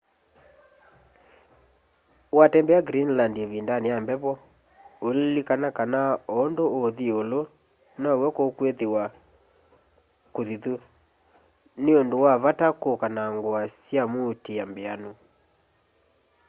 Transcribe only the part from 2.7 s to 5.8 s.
greenland ivindani ya mbevo uililikana